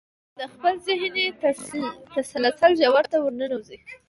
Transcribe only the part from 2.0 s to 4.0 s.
تسلسل ژورو ته ورننوځئ.